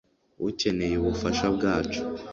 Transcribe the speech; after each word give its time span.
ukeneye 0.47 0.95
ubufasha 0.97 1.45
bwacu 1.55 2.01